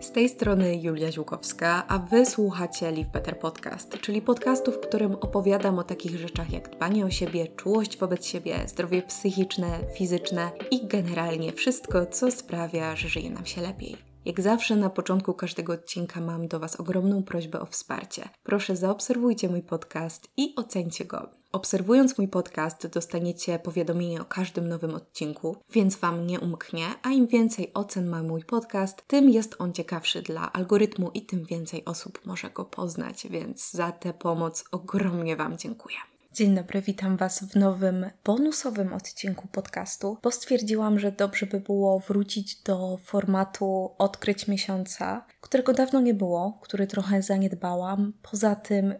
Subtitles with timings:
[0.00, 5.14] Z tej strony Julia Ziłkowska, a Wy słuchacie Live Better Podcast, czyli podcastu, w którym
[5.14, 10.86] opowiadam o takich rzeczach jak dbanie o siebie, czułość wobec siebie, zdrowie psychiczne, fizyczne i
[10.86, 13.96] generalnie wszystko, co sprawia, że żyje nam się lepiej.
[14.24, 18.28] Jak zawsze na początku każdego odcinka mam do Was ogromną prośbę o wsparcie.
[18.42, 21.37] Proszę zaobserwujcie mój podcast i ocencie go.
[21.52, 27.26] Obserwując mój podcast, dostaniecie powiadomienie o każdym nowym odcinku, więc Wam nie umknie, a im
[27.26, 32.26] więcej ocen ma mój podcast, tym jest on ciekawszy dla algorytmu i tym więcej osób
[32.26, 35.96] może go poznać, więc za tę pomoc ogromnie Wam dziękuję.
[36.32, 42.00] Dzień dobry, witam Was w nowym bonusowym odcinku podcastu, bo stwierdziłam, że dobrze by było
[42.00, 48.12] wrócić do formatu odkryć miesiąca, którego dawno nie było, który trochę zaniedbałam.
[48.22, 48.94] Poza tym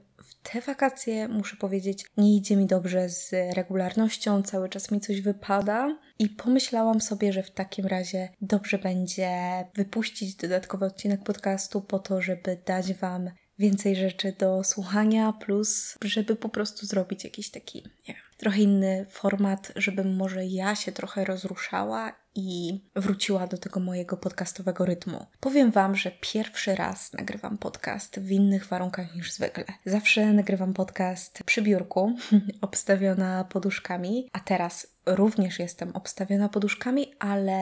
[0.53, 5.99] te wakacje, muszę powiedzieć, nie idzie mi dobrze z regularnością, cały czas mi coś wypada.
[6.19, 9.31] I pomyślałam sobie, że w takim razie dobrze będzie
[9.75, 16.37] wypuścić dodatkowy odcinek podcastu po to, żeby dać Wam więcej rzeczy do słuchania, plus żeby
[16.37, 21.25] po prostu zrobić jakiś taki, nie wiem, trochę inny format, żebym może ja się trochę
[21.25, 25.27] rozruszała i wróciła do tego mojego podcastowego rytmu.
[25.41, 29.65] Powiem Wam, że pierwszy raz nagrywam podcast w innych warunkach niż zwykle.
[29.85, 32.17] Zawsze nagrywam podcast przy biurku,
[32.61, 37.61] obstawiona poduszkami, a teraz również jestem obstawiona poduszkami, ale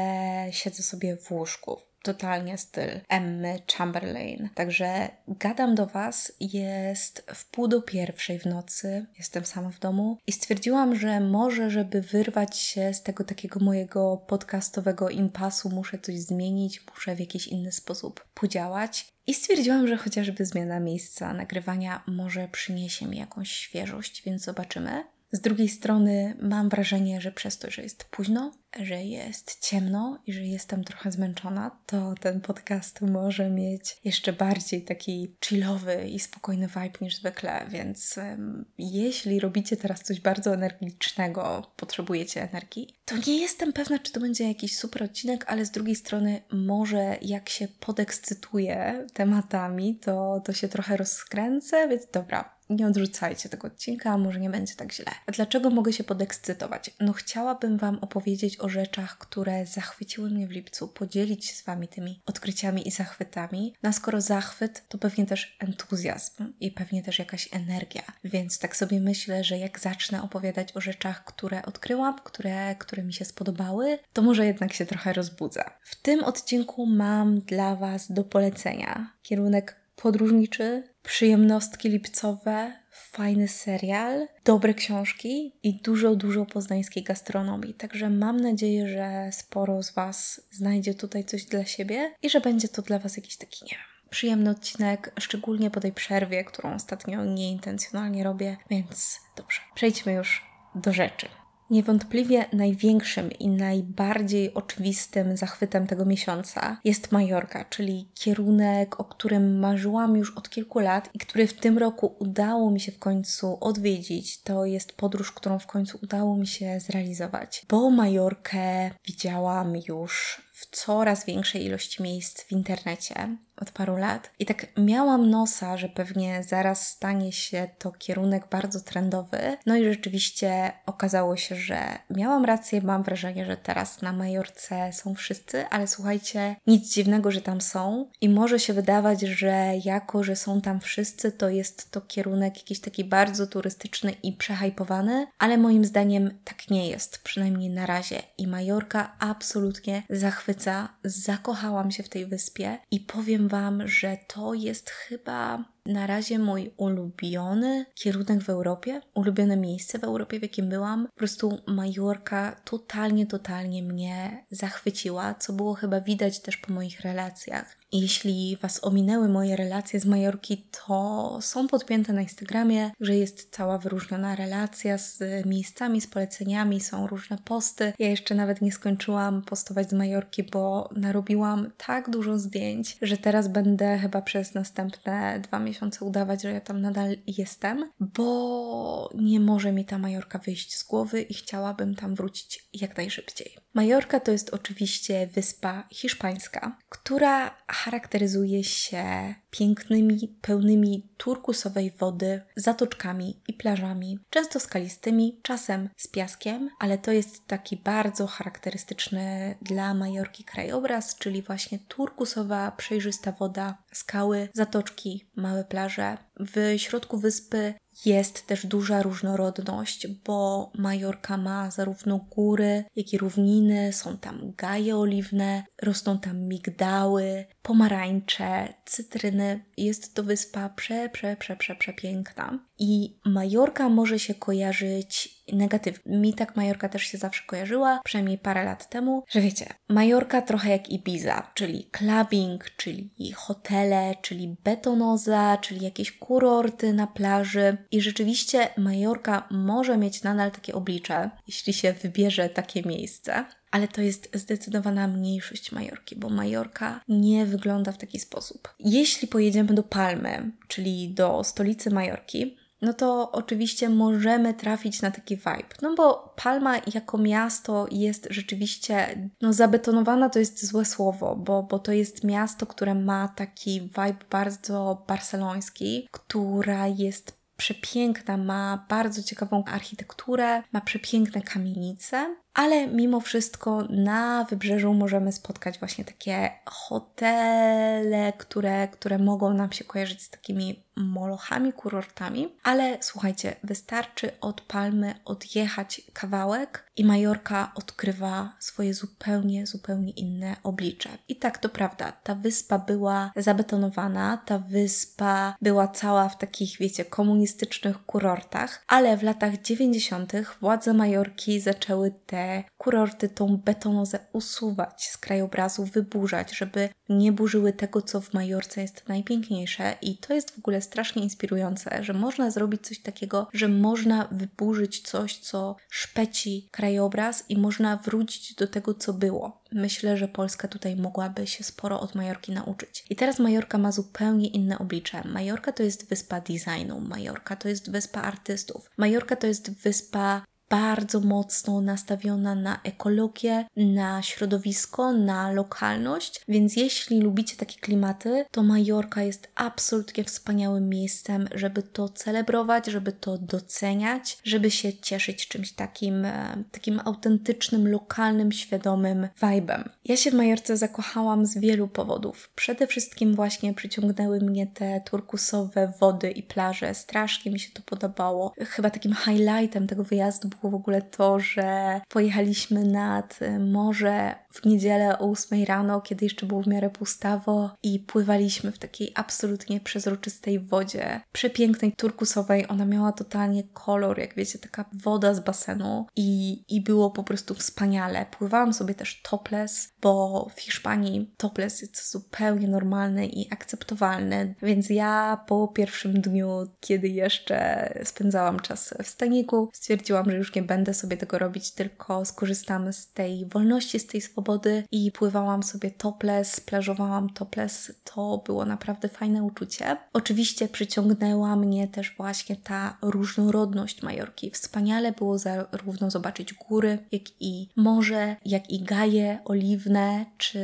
[0.51, 4.49] siedzę sobie w łóżku totalnie styl Emmy Chamberlain.
[4.55, 10.19] Także gadam do Was, jest w pół do pierwszej w nocy, jestem sama w domu
[10.27, 16.21] i stwierdziłam, że może, żeby wyrwać się z tego takiego mojego podcastowego impasu, muszę coś
[16.21, 19.07] zmienić, muszę w jakiś inny sposób podziałać.
[19.27, 25.05] I stwierdziłam, że chociażby zmiana miejsca nagrywania może przyniesie mi jakąś świeżość, więc zobaczymy.
[25.37, 30.33] Z drugiej strony mam wrażenie, że przez to, że jest późno, że jest ciemno i
[30.33, 36.67] że jestem trochę zmęczona, to ten podcast może mieć jeszcze bardziej taki chillowy i spokojny
[36.67, 43.41] vibe niż zwykle, więc um, jeśli robicie teraz coś bardzo energicznego, potrzebujecie energii, to nie
[43.41, 47.69] jestem pewna, czy to będzie jakiś super odcinek, ale z drugiej strony może jak się
[47.69, 54.51] podekscytuję tematami, to, to się trochę rozkręcę, więc dobra, nie odrzucajcie tego odcinka, może nie
[54.51, 55.13] będzie tak źle.
[55.27, 56.91] A dlaczego mogę się podekscytować?
[57.01, 61.89] No chciałabym Wam opowiedzieć o rzeczach, które zachwyciły mnie w lipcu, podzielić się z Wami
[61.89, 63.75] tymi odkryciami i zachwytami.
[63.83, 68.03] No skoro zachwyt, to pewnie też entuzjazm i pewnie też jakaś energia.
[68.25, 73.13] Więc tak sobie myślę, że jak zacznę opowiadać o rzeczach, które odkryłam, które, które mi
[73.13, 75.65] się spodobały, to może jednak się trochę rozbudzę.
[75.83, 84.75] W tym odcinku mam dla Was do polecenia kierunek podróżniczy, przyjemnostki lipcowe, fajny serial, dobre
[84.75, 87.75] książki i dużo, dużo poznańskiej gastronomii.
[87.75, 92.69] Także mam nadzieję, że sporo z Was znajdzie tutaj coś dla siebie i że będzie
[92.69, 97.25] to dla Was jakiś taki, nie wiem, przyjemny odcinek, szczególnie po tej przerwie, którą ostatnio
[97.25, 101.29] nieintencjonalnie robię, więc dobrze, przejdźmy już do rzeczy.
[101.71, 110.17] Niewątpliwie największym i najbardziej oczywistym zachwytem tego miesiąca jest Majorka, czyli kierunek, o którym marzyłam
[110.17, 114.43] już od kilku lat i który w tym roku udało mi się w końcu odwiedzić.
[114.43, 120.67] To jest podróż, którą w końcu udało mi się zrealizować, bo Majorkę widziałam już w
[120.77, 124.31] coraz większej ilości miejsc w internecie od paru lat.
[124.39, 129.57] I tak miałam nosa, że pewnie zaraz stanie się to kierunek bardzo trendowy.
[129.67, 132.81] No i rzeczywiście okazało się, że miałam rację.
[132.81, 138.11] Mam wrażenie, że teraz na Majorce są wszyscy, ale słuchajcie, nic dziwnego, że tam są.
[138.21, 142.81] I może się wydawać, że jako, że są tam wszyscy, to jest to kierunek jakiś
[142.81, 148.23] taki bardzo turystyczny i przehajpowany, ale moim zdaniem tak nie jest, przynajmniej na razie.
[148.39, 150.89] I Majorka absolutnie zachwyca.
[151.05, 156.71] Zakochałam się w tej wyspie i powiem Wam, że to jest chyba na razie mój
[156.77, 161.07] ulubiony kierunek w Europie, ulubione miejsce w Europie, w jakim byłam.
[161.07, 167.77] Po prostu Majorka totalnie, totalnie mnie zachwyciła, co było chyba widać też po moich relacjach.
[167.93, 173.79] Jeśli Was ominęły moje relacje z Majorki, to są podpięte na Instagramie, że jest cała
[173.79, 177.93] wyróżniona relacja z miejscami, z poleceniami, są różne posty.
[177.99, 183.49] Ja jeszcze nawet nie skończyłam postować z Majorki, bo narobiłam tak dużo zdjęć, że teraz
[183.49, 189.73] będę chyba przez następne dwa miesiące udawać, że ja tam nadal jestem, bo nie może
[189.73, 193.57] mi ta Majorka wyjść z głowy i chciałabym tam wrócić jak najszybciej.
[193.75, 203.53] Majorka to jest oczywiście wyspa hiszpańska, która charakteryzuje się pięknymi, pełnymi turkusowej wody, zatoczkami i
[203.53, 211.19] plażami, często skalistymi, czasem z piaskiem, ale to jest taki bardzo charakterystyczny dla Majorki krajobraz,
[211.19, 216.19] czyli właśnie turkusowa, przejrzysta woda, skały, zatoczki, małe plaże.
[216.41, 217.75] W środku wyspy
[218.05, 224.97] jest też duża różnorodność, bo Majorka ma zarówno góry, jak i równiny, są tam gaje
[224.97, 229.65] oliwne, rosną tam migdały, pomarańcze, cytryny.
[229.77, 232.66] Jest to wyspa prze, prze, prze, prze, przepiękna.
[232.79, 236.19] I Majorka może się kojarzyć negatywnie.
[236.19, 240.71] Mi tak Majorka też się zawsze kojarzyła, przynajmniej parę lat temu, że wiecie, Majorka trochę
[240.71, 247.77] jak Ibiza, czyli clubbing, czyli hotele, czyli betonoza, czyli jakieś kurorty na plaży.
[247.91, 254.01] I rzeczywiście Majorka może mieć nadal takie oblicze, jeśli się wybierze takie miejsce ale to
[254.01, 258.75] jest zdecydowana mniejszość Majorki, bo Majorka nie wygląda w taki sposób.
[258.81, 265.37] Jeśli pojedziemy do Palmy, czyli do stolicy Majorki, no to oczywiście możemy trafić na taki
[265.37, 265.75] vibe.
[265.83, 271.79] No bo Palma jako miasto jest rzeczywiście, no zabetonowana to jest złe słowo, bo, bo
[271.79, 279.65] to jest miasto, które ma taki vibe bardzo barceloński, która jest przepiękna, ma bardzo ciekawą
[279.65, 288.89] architekturę, ma przepiękne kamienice, ale mimo wszystko na wybrzeżu możemy spotkać właśnie takie hotele, które,
[288.89, 292.49] które mogą nam się kojarzyć z takimi molochami, kurortami.
[292.63, 301.09] Ale słuchajcie, wystarczy od Palmy odjechać kawałek i Majorka odkrywa swoje zupełnie, zupełnie inne oblicze.
[301.29, 307.05] I tak to prawda, ta wyspa była zabetonowana, ta wyspa była cała w takich, wiecie,
[307.05, 310.33] komunistycznych kurortach, ale w latach 90.
[310.61, 312.46] władze Majorki zaczęły te
[312.79, 319.09] kurorty, tą betonozę usuwać z krajobrazu, wyburzać, żeby nie burzyły tego, co w Majorce jest
[319.09, 319.95] najpiękniejsze.
[320.03, 325.01] I to jest w ogóle strasznie inspirujące, że można zrobić coś takiego, że można wyburzyć
[325.01, 329.63] coś, co szpeci krajobraz i można wrócić do tego, co było.
[329.73, 333.05] Myślę, że Polska tutaj mogłaby się sporo od Majorki nauczyć.
[333.11, 335.23] I teraz Majorka ma zupełnie inne oblicze.
[335.25, 341.21] Majorka to jest wyspa designu, Majorka to jest wyspa artystów, Majorka to jest wyspa bardzo
[341.21, 349.23] mocno nastawiona na ekologię, na środowisko, na lokalność, więc jeśli lubicie takie klimaty, to Majorka
[349.23, 356.25] jest absolutnie wspaniałym miejscem, żeby to celebrować, żeby to doceniać, żeby się cieszyć czymś takim,
[356.25, 359.89] e, takim autentycznym, lokalnym, świadomym vibem.
[360.05, 362.51] Ja się w Majorce zakochałam z wielu powodów.
[362.55, 366.95] Przede wszystkim właśnie przyciągnęły mnie te turkusowe wody i plaże.
[366.95, 368.53] Strasznie mi się to podobało.
[368.59, 375.19] Chyba takim highlightem tego wyjazdu było w ogóle to, że pojechaliśmy nad morze w niedzielę
[375.19, 380.61] o 8 rano, kiedy jeszcze było w miarę pustawo i pływaliśmy w takiej absolutnie przezroczystej
[380.61, 382.67] wodzie, przepięknej, turkusowej.
[382.69, 387.55] Ona miała totalnie kolor, jak wiecie, taka woda z basenu i, i było po prostu
[387.55, 388.27] wspaniale.
[388.39, 395.45] Pływałam sobie też topless, bo w Hiszpanii topless jest zupełnie normalny i akceptowalny, więc ja
[395.49, 396.49] po pierwszym dniu,
[396.81, 402.25] kiedy jeszcze spędzałam czas w staniku, stwierdziłam, że już nie będę sobie tego robić, tylko
[402.25, 404.46] skorzystam z tej wolności, z tej swobody
[404.93, 407.93] i pływałam sobie topless, plażowałam topless.
[408.15, 409.97] To było naprawdę fajne uczucie.
[410.13, 414.51] Oczywiście przyciągnęła mnie też właśnie ta różnorodność Majorki.
[414.51, 420.61] Wspaniale było zarówno zobaczyć góry, jak i morze, jak i gaje oliwne czy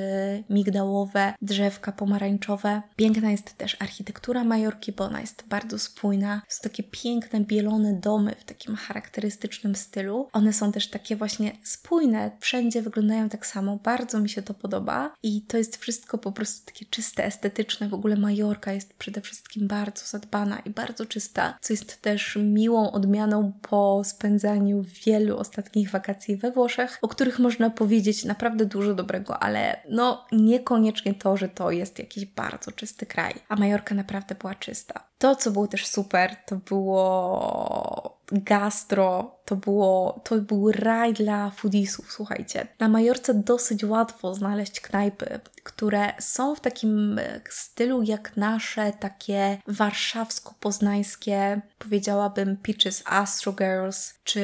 [0.50, 2.82] migdałowe, drzewka pomarańczowe.
[2.96, 6.42] Piękna jest też architektura Majorki, bo ona jest bardzo spójna.
[6.48, 10.28] Są takie piękne, bielone domy w takim charakterystycznym stylu.
[10.32, 13.71] One są też takie właśnie spójne, wszędzie wyglądają tak samo.
[13.76, 17.88] Bardzo mi się to podoba i to jest wszystko po prostu takie czyste, estetyczne.
[17.88, 22.92] W ogóle Majorka jest przede wszystkim bardzo zadbana i bardzo czysta, co jest też miłą
[22.92, 29.38] odmianą po spędzaniu wielu ostatnich wakacji we Włoszech, o których można powiedzieć naprawdę dużo dobrego,
[29.38, 33.34] ale no niekoniecznie to, że to jest jakiś bardzo czysty kraj.
[33.48, 35.08] A Majorka naprawdę była czysta.
[35.18, 42.12] To, co było też super, to było gastro, to, było, to był raj dla foodiesów,
[42.12, 42.66] słuchajcie.
[42.78, 47.20] Na Majorce dosyć łatwo znaleźć knajpy, które są w takim
[47.50, 54.42] stylu jak nasze takie warszawsko-poznańskie, powiedziałabym Peaches Astro Girls, czy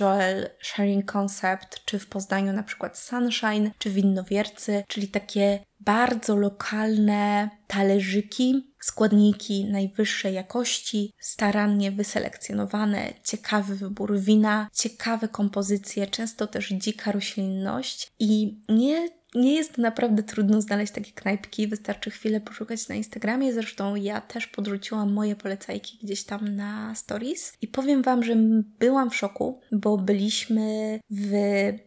[0.00, 7.50] Joel Sharing Concept, czy w Poznaniu na przykład Sunshine, czy Winnowiercy, czyli takie bardzo lokalne
[7.66, 18.12] talerzyki, składniki najwyższej jakości, starannie wyselekcjonowane, ciekawy wybór wina, ciekawe kompozycje, często też dzika roślinność
[18.18, 23.52] i nie nie jest naprawdę trudno znaleźć takie knajpki, wystarczy chwilę poszukać na Instagramie.
[23.52, 27.52] Zresztą ja też podrzuciłam moje polecajki gdzieś tam na stories.
[27.60, 28.34] I powiem Wam, że
[28.78, 31.32] byłam w szoku, bo byliśmy w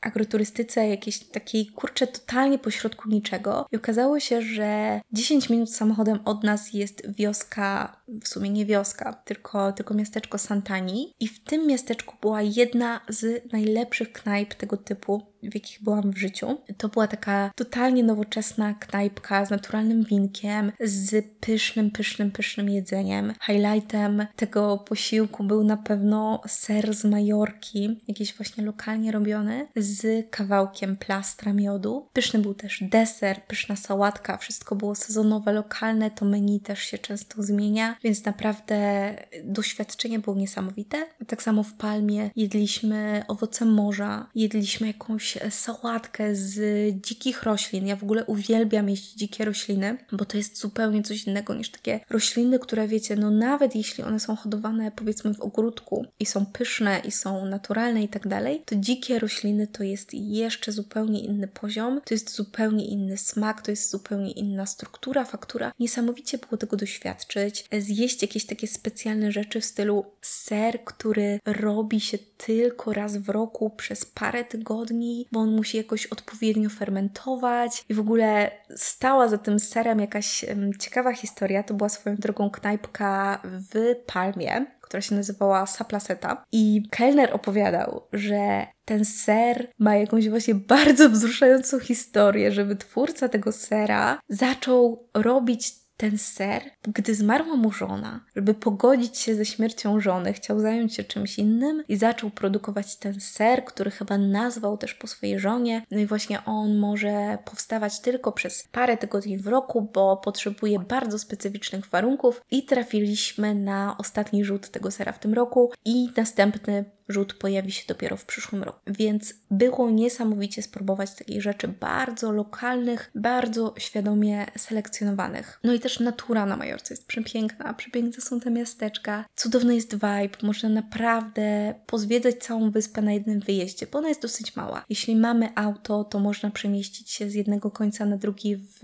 [0.02, 3.66] agroturystyce jakiejś takiej kurczę totalnie pośrodku niczego.
[3.72, 9.14] I okazało się, że 10 minut samochodem od nas jest wioska, w sumie nie wioska,
[9.14, 15.36] tylko, tylko miasteczko Santani i w tym miasteczku była jedna z najlepszych knajp tego typu
[15.52, 16.58] w jakich byłam w życiu.
[16.78, 23.34] To była taka totalnie nowoczesna knajpka z naturalnym winkiem, z pysznym, pysznym, pysznym jedzeniem.
[23.42, 30.98] Highlightem tego posiłku był na pewno ser z Majorki, jakiś właśnie lokalnie robiony, z kawałkiem
[30.98, 32.08] plastra miodu.
[32.14, 37.44] Pyszny był też deser, pyszna sałatka, wszystko było sezonowe, lokalne, to menu też się często
[37.44, 41.06] zmienia, więc naprawdę doświadczenie było niesamowite.
[41.28, 46.56] Tak samo w Palmie jedliśmy owoce morza, jedliśmy jakąś sałatkę z
[47.02, 47.88] dzikich roślin.
[47.88, 52.00] Ja w ogóle uwielbiam jeść dzikie rośliny, bo to jest zupełnie coś innego niż takie
[52.10, 57.02] rośliny, które wiecie, no nawet jeśli one są hodowane powiedzmy w ogródku i są pyszne
[57.06, 62.02] i są naturalne i tak dalej, to dzikie rośliny to jest jeszcze zupełnie inny poziom,
[62.06, 65.72] to jest zupełnie inny smak, to jest zupełnie inna struktura, faktura.
[65.80, 72.18] Niesamowicie było tego doświadczyć, zjeść jakieś takie specjalne rzeczy w stylu ser, który robi się
[72.38, 77.86] tylko raz w roku przez parę tygodni bo on musi jakoś odpowiednio fermentować.
[77.90, 80.46] I w ogóle stała za tym serem jakaś
[80.80, 81.64] ciekawa historia.
[81.64, 86.44] To była swoją drogą knajpka w Palmie, która się nazywała Saplaseta.
[86.52, 93.52] I kelner opowiadał, że ten ser ma jakąś właśnie bardzo wzruszającą historię, że wytwórca tego
[93.52, 100.34] sera zaczął robić ten ser, gdy zmarła mu żona, żeby pogodzić się ze śmiercią żony,
[100.34, 105.08] chciał zająć się czymś innym i zaczął produkować ten ser, który chyba nazwał też po
[105.08, 105.82] swojej żonie.
[105.92, 111.20] No i właśnie on może powstawać tylko przez parę tygodni w roku, bo potrzebuje bardzo
[111.20, 117.34] specyficznych warunków i trafiliśmy na ostatni rzut tego sera w tym roku i następny rzut
[117.34, 118.80] pojawi się dopiero w przyszłym roku.
[118.88, 125.60] Więc było niesamowicie spróbować takich rzeczy bardzo lokalnych, bardzo świadomie selekcjonowanych.
[125.64, 130.38] No i też natura na Majorce jest przepiękna, przepiękne są te miasteczka, cudowny jest vibe,
[130.44, 134.86] można naprawdę pozwiedzać całą wyspę na jednym wyjeździe, bo ona jest dosyć mała.
[134.90, 138.82] Jeśli mamy auto, to można przemieścić się z jednego końca na drugi w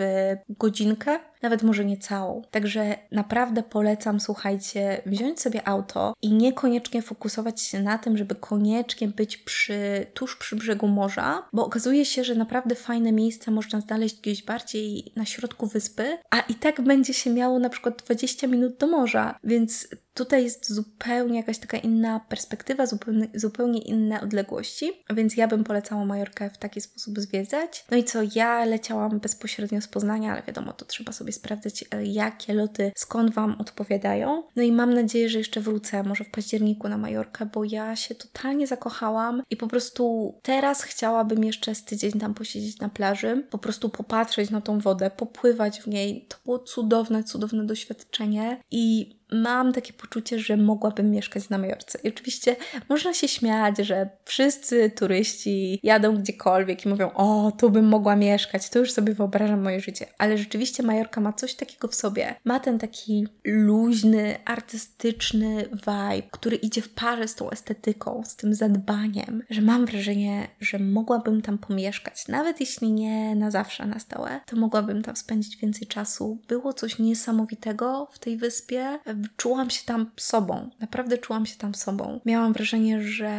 [0.50, 2.42] godzinkę, nawet może nie całą.
[2.52, 9.08] Także naprawdę polecam, słuchajcie, wziąć sobie auto i niekoniecznie fokusować się na tym, żeby koniecznie
[9.08, 14.22] być przy, tuż przy brzegu morza, bo okazuje się, że naprawdę fajne miejsca można znaleźć
[14.22, 18.78] gdzieś bardziej na środku wyspy, a i tak będzie się miało na przykład 20 minut
[18.78, 25.38] do morza, więc Tutaj jest zupełnie jakaś taka inna perspektywa, zupełnie, zupełnie inne odległości, więc
[25.38, 27.86] ja bym polecała Majorkę w taki sposób zwiedzać.
[27.92, 32.06] No i co, ja leciałam bezpośrednio z Poznania, ale wiadomo, to trzeba sobie sprawdzać, e,
[32.06, 34.44] jakie loty, skąd Wam odpowiadają.
[34.56, 38.16] No i mam nadzieję, że jeszcze wrócę, może w październiku na Majorkę, bo ja się
[38.16, 43.58] totalnie zakochałam i po prostu teraz chciałabym jeszcze z tydzień tam posiedzieć na plaży, po
[43.58, 46.26] prostu popatrzeć na tą wodę, popływać w niej.
[46.30, 52.00] To było cudowne, cudowne doświadczenie i mam takie poczucie, że mogłabym mieszkać na Majorce.
[52.04, 52.56] I oczywiście
[52.90, 58.70] można się śmiać, że wszyscy turyści jadą gdziekolwiek i mówią: O, tu bym mogła mieszkać,
[58.70, 60.06] tu już sobie wyobrażam moje życie.
[60.18, 62.36] Ale rzeczywiście Majorka ma coś takiego w sobie.
[62.46, 68.54] Ma ten taki luźny, artystyczny vibe, który idzie w parze z tą estetyką, z tym
[68.54, 72.28] zadbaniem, że mam wrażenie, że mogłabym tam pomieszkać.
[72.28, 76.38] Nawet jeśli nie na zawsze, na stałe, to mogłabym tam spędzić więcej czasu.
[76.48, 79.00] Było coś niesamowitego w tej wyspie
[79.38, 80.70] czułam się tam sobą.
[80.80, 82.20] Naprawdę czułam się tam sobą.
[82.26, 83.36] Miałam wrażenie, że,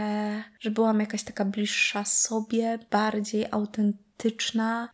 [0.61, 4.03] że byłam jakaś taka bliższa sobie, bardziej autentyczna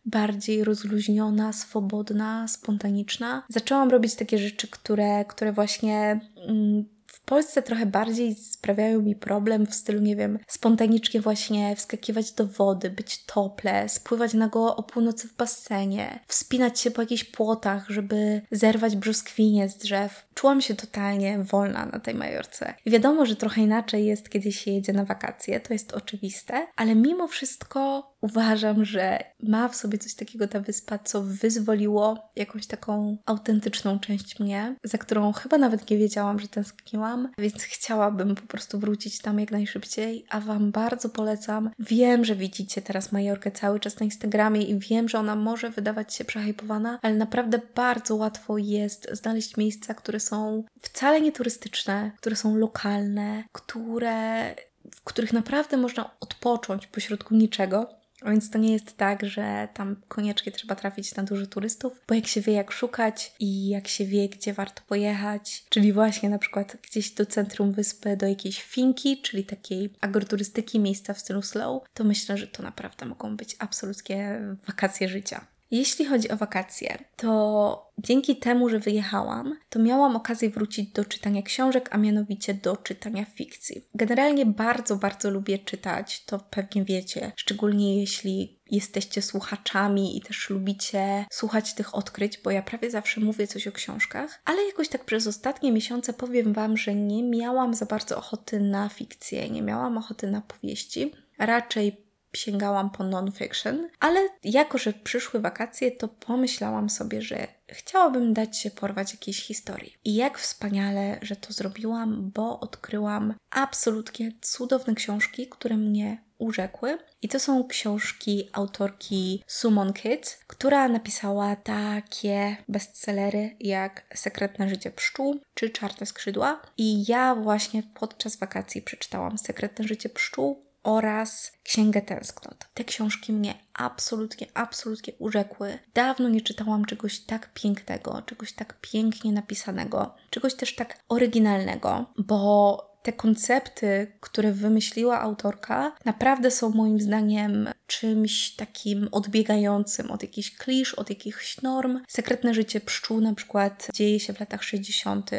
[0.05, 3.43] bardziej rozluźniona, swobodna, spontaniczna.
[3.49, 6.85] Zaczęłam robić takie rzeczy, które, które właśnie mm,
[7.29, 12.89] Polsce trochę bardziej sprawiają mi problem w stylu, nie wiem, spontanicznie właśnie wskakiwać do wody,
[12.89, 18.95] być tople, spływać nago o północy w basenie, wspinać się po jakichś płotach, żeby zerwać
[18.95, 20.27] brzoskwinie z drzew.
[20.33, 22.73] Czułam się totalnie wolna na tej Majorce.
[22.85, 26.95] I wiadomo, że trochę inaczej jest, kiedy się jedzie na wakacje, to jest oczywiste, ale
[26.95, 33.17] mimo wszystko uważam, że ma w sobie coś takiego ta wyspa, co wyzwoliło jakąś taką
[33.25, 38.79] autentyczną część mnie, za którą chyba nawet nie wiedziałam, że tęskniłam, więc chciałabym po prostu
[38.79, 41.69] wrócić tam jak najszybciej, a Wam bardzo polecam.
[41.79, 46.13] Wiem, że widzicie teraz Majorkę cały czas na Instagramie i wiem, że ona może wydawać
[46.13, 52.35] się przehypowana, ale naprawdę bardzo łatwo jest znaleźć miejsca, które są wcale nie turystyczne, które
[52.35, 54.55] są lokalne, które
[54.95, 60.51] w których naprawdę można odpocząć pośrodku niczego Więc to nie jest tak, że tam koniecznie
[60.51, 64.29] trzeba trafić na dużo turystów, bo jak się wie jak szukać i jak się wie
[64.29, 69.45] gdzie warto pojechać, czyli właśnie na przykład gdzieś do centrum wyspy, do jakiejś finki, czyli
[69.45, 75.09] takiej agroturystyki, miejsca w stylu slow, to myślę, że to naprawdę mogą być absolutnie wakacje
[75.09, 75.45] życia.
[75.71, 81.41] Jeśli chodzi o wakacje, to dzięki temu, że wyjechałam, to miałam okazję wrócić do czytania
[81.41, 83.87] książek, a mianowicie do czytania fikcji.
[83.95, 91.25] Generalnie bardzo, bardzo lubię czytać, to pewnie wiecie, szczególnie jeśli jesteście słuchaczami i też lubicie
[91.31, 95.27] słuchać tych odkryć, bo ja prawie zawsze mówię coś o książkach, ale jakoś tak przez
[95.27, 100.31] ostatnie miesiące powiem Wam, że nie miałam za bardzo ochoty na fikcję, nie miałam ochoty
[100.31, 101.11] na powieści.
[101.37, 108.57] Raczej sięgałam po non-fiction, ale jako, że przyszły wakacje, to pomyślałam sobie, że chciałabym dać
[108.57, 109.97] się porwać jakiejś historii.
[110.05, 116.97] I jak wspaniale, że to zrobiłam, bo odkryłam absolutnie cudowne książki, które mnie urzekły.
[117.21, 125.39] I to są książki autorki Sumon Kids, która napisała takie bestsellery jak Sekretne życie pszczół
[125.53, 126.61] czy Czarte skrzydła.
[126.77, 132.67] I ja właśnie podczas wakacji przeczytałam Sekretne życie pszczół oraz Księgę Tęsknot.
[132.73, 135.79] Te książki mnie absolutnie, absolutnie urzekły.
[135.93, 142.88] Dawno nie czytałam czegoś tak pięknego, czegoś tak pięknie napisanego, czegoś też tak oryginalnego, bo
[143.03, 150.93] te koncepty, które wymyśliła autorka, naprawdę są moim zdaniem czymś takim odbiegającym od jakichś klisz,
[150.93, 151.99] od jakichś norm.
[152.07, 155.31] Sekretne życie pszczół na przykład dzieje się w latach 60.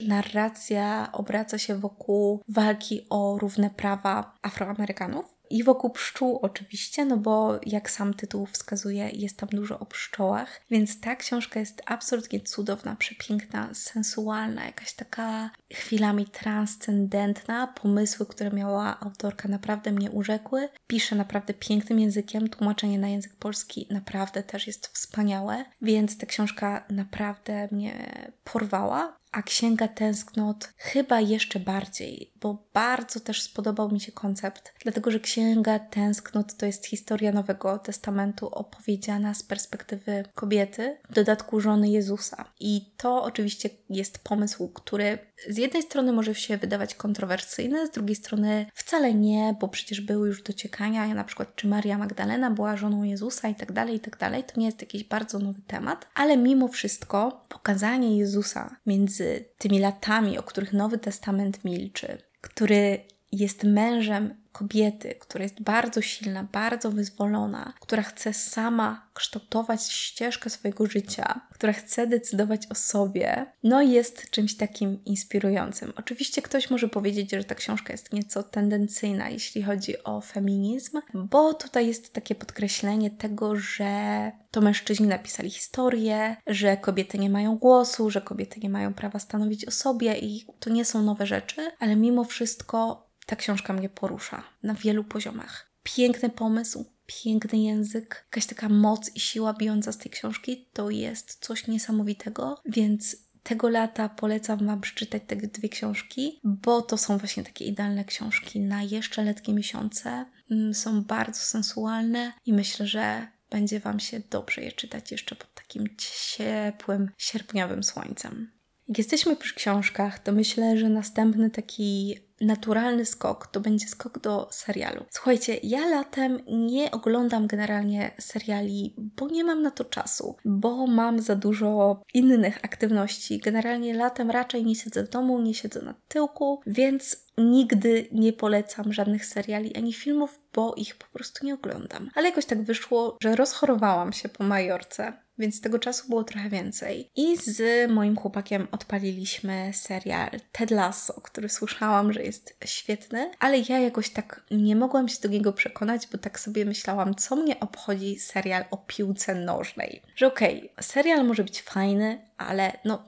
[0.00, 5.37] Narracja obraca się wokół walki o równe prawa Afroamerykanów.
[5.50, 10.60] I wokół pszczół oczywiście, no bo jak sam tytuł wskazuje, jest tam dużo o pszczołach,
[10.70, 17.66] więc ta książka jest absolutnie cudowna, przepiękna, sensualna, jakaś taka chwilami transcendentna.
[17.66, 20.68] Pomysły, które miała autorka naprawdę mnie urzekły.
[20.86, 26.84] Pisze naprawdę pięknym językiem, tłumaczenie na język polski naprawdę też jest wspaniałe, więc ta książka
[26.90, 34.12] naprawdę mnie porwała a Księga Tęsknot chyba jeszcze bardziej, bo bardzo też spodobał mi się
[34.12, 41.14] koncept, dlatego że Księga Tęsknot to jest historia Nowego Testamentu opowiedziana z perspektywy kobiety, w
[41.14, 42.52] dodatku żony Jezusa.
[42.60, 48.16] I to oczywiście jest pomysł, który z jednej strony może się wydawać kontrowersyjny, z drugiej
[48.16, 53.02] strony wcale nie, bo przecież były już dociekania, na przykład czy Maria Magdalena była żoną
[53.02, 54.44] Jezusa i tak dalej, i tak dalej.
[54.44, 59.27] To nie jest jakiś bardzo nowy temat, ale mimo wszystko pokazanie Jezusa między
[59.58, 63.00] tymi latami, o których Nowy Testament milczy, który
[63.32, 70.86] jest mężem kobiety, która jest bardzo silna, bardzo wyzwolona, która chce sama kształtować ścieżkę swojego
[70.86, 75.92] życia, która chce decydować o sobie, no jest czymś takim inspirującym.
[75.96, 81.54] Oczywiście ktoś może powiedzieć, że ta książka jest nieco tendencyjna, jeśli chodzi o feminizm, bo
[81.54, 88.10] tutaj jest takie podkreślenie tego, że to mężczyźni napisali historię, że kobiety nie mają głosu,
[88.10, 91.96] że kobiety nie mają prawa stanowić o sobie i to nie są nowe rzeczy, ale
[91.96, 95.70] mimo wszystko ta książka mnie porusza na wielu poziomach.
[95.82, 101.44] Piękny pomysł, piękny język, jakaś taka moc i siła bijąca z tej książki to jest
[101.44, 107.44] coś niesamowitego, więc tego lata polecam Wam przeczytać te dwie książki, bo to są właśnie
[107.44, 110.26] takie idealne książki na jeszcze letnie miesiące.
[110.50, 115.54] Mm, są bardzo sensualne i myślę, że będzie Wam się dobrze je czytać jeszcze pod
[115.54, 118.50] takim ciepłym, sierpniowym słońcem.
[118.88, 124.48] Jak jesteśmy przy książkach, to myślę, że następny taki naturalny skok to będzie skok do
[124.50, 125.04] serialu.
[125.10, 131.20] Słuchajcie, ja latem nie oglądam generalnie seriali, bo nie mam na to czasu, bo mam
[131.20, 133.38] za dużo innych aktywności.
[133.38, 138.92] Generalnie latem raczej nie siedzę w domu, nie siedzę na tyłku, więc nigdy nie polecam
[138.92, 142.10] żadnych seriali ani filmów, bo ich po prostu nie oglądam.
[142.14, 147.10] Ale jakoś tak wyszło, że rozchorowałam się po Majorce więc tego czasu było trochę więcej.
[147.16, 153.78] I z moim chłopakiem odpaliliśmy serial Ted Lasso, który słyszałam, że jest świetny, ale ja
[153.78, 158.18] jakoś tak nie mogłam się do niego przekonać, bo tak sobie myślałam, co mnie obchodzi
[158.18, 160.02] serial o piłce nożnej.
[160.16, 163.04] Że okej, okay, serial może być fajny, ale no,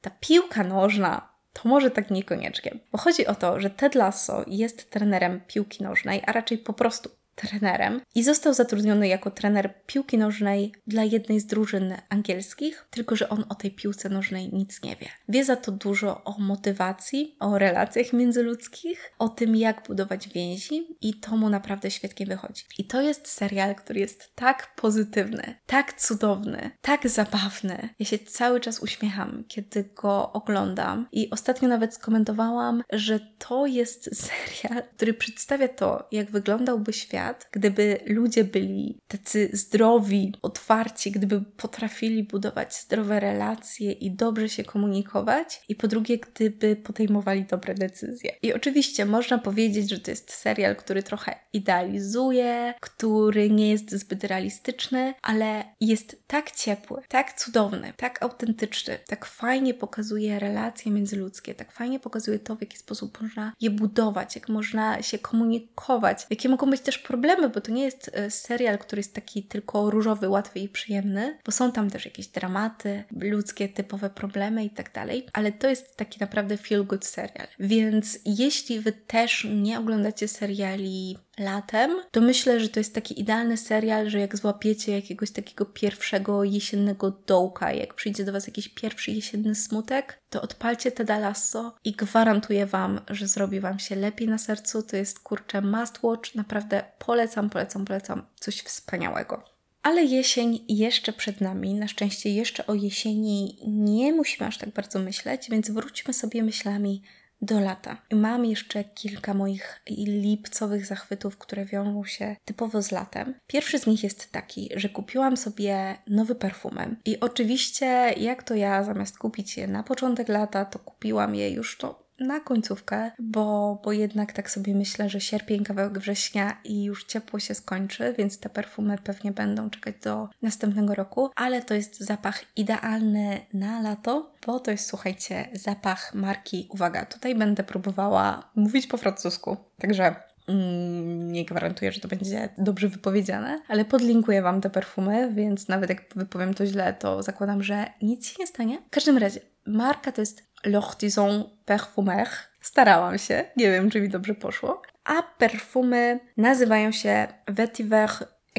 [0.00, 2.78] ta piłka nożna to może tak niekoniecznie.
[2.92, 7.10] Bo chodzi o to, że Ted Lasso jest trenerem piłki nożnej, a raczej po prostu
[7.40, 13.28] trenerem i został zatrudniony jako trener piłki nożnej dla jednej z drużyn angielskich, tylko że
[13.28, 15.08] on o tej piłce nożnej nic nie wie.
[15.28, 21.14] Wie za to dużo o motywacji, o relacjach międzyludzkich, o tym, jak budować więzi i
[21.14, 22.64] to mu naprawdę świetnie wychodzi.
[22.78, 27.88] I to jest serial, który jest tak pozytywny, tak cudowny, tak zabawny.
[27.98, 34.10] Ja się cały czas uśmiecham, kiedy go oglądam i ostatnio nawet skomentowałam, że to jest
[34.26, 41.40] serial, który przedstawia to, jak wyglądałby świat, świat, gdyby ludzie byli tacy zdrowi, otwarci, gdyby
[41.56, 48.32] potrafili budować zdrowe relacje i dobrze się komunikować, i po drugie, gdyby podejmowali dobre decyzje.
[48.42, 54.24] I oczywiście można powiedzieć, że to jest serial, który trochę idealizuje, który nie jest zbyt
[54.24, 61.72] realistyczny, ale jest tak ciepły, tak cudowny, tak autentyczny, tak fajnie pokazuje relacje międzyludzkie, tak
[61.72, 66.70] fajnie pokazuje to, w jaki sposób można je budować, jak można się komunikować, jakie mogą
[66.70, 70.58] być też problemy, bo to nie jest e, serial, który jest taki tylko różowy, łatwy
[70.58, 75.52] i przyjemny, bo są tam też jakieś dramaty, ludzkie, typowe problemy i tak dalej, ale
[75.52, 77.46] to jest taki naprawdę feel good serial.
[77.58, 83.56] Więc jeśli Wy też nie oglądacie seriali latem, to myślę, że to jest taki idealny
[83.56, 89.10] serial, że jak złapiecie jakiegoś takiego pierwszego jesiennego dołka, jak przyjdzie do Was jakiś pierwszy
[89.10, 94.38] jesienny smutek, to odpalcie te Lasso i gwarantuję Wam, że zrobi Wam się lepiej na
[94.38, 94.82] sercu.
[94.82, 98.26] To jest kurczę must watch, naprawdę polecam, polecam, polecam.
[98.40, 99.44] Coś wspaniałego.
[99.82, 101.74] Ale jesień jeszcze przed nami.
[101.74, 107.02] Na szczęście jeszcze o jesieni nie musimy aż tak bardzo myśleć, więc wróćmy sobie myślami
[107.42, 107.96] do lata.
[108.12, 113.34] Mam jeszcze kilka moich lipcowych zachwytów, które wiążą się typowo z latem.
[113.46, 118.84] Pierwszy z nich jest taki, że kupiłam sobie nowy perfumem i oczywiście jak to ja
[118.84, 123.92] zamiast kupić je na początek lata, to kupiłam je już to na końcówkę, bo, bo
[123.92, 128.48] jednak tak sobie myślę, że sierpień, kawałek września i już ciepło się skończy, więc te
[128.48, 134.60] perfumy pewnie będą czekać do następnego roku, ale to jest zapach idealny na lato, bo
[134.60, 140.14] to jest, słuchajcie, zapach marki, uwaga, tutaj będę próbowała mówić po francusku, także
[140.48, 145.90] mm, nie gwarantuję, że to będzie dobrze wypowiedziane, ale podlinkuję Wam te perfumy, więc nawet
[145.90, 148.78] jak wypowiem to źle, to zakładam, że nic się nie stanie.
[148.86, 152.28] W każdym razie, marka to jest L'Ortison Parfumeur.
[152.60, 154.82] Starałam się, nie wiem, czy mi dobrze poszło.
[155.04, 158.10] A perfumy nazywają się Vetiver